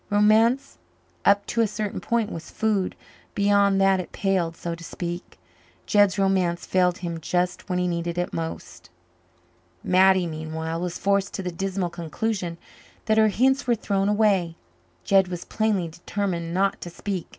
[0.09, 0.79] Romance
[1.25, 2.95] up to a certain point was food;
[3.35, 5.37] beyond that it palled, so to speak.
[5.85, 8.89] Jed's romance failed him just when he needed it most.
[9.83, 12.57] Mattie, meanwhile, was forced to the dismal conclusion
[13.05, 14.55] that her hints were thrown away.
[15.03, 17.27] Jed was plainly determined not to speak.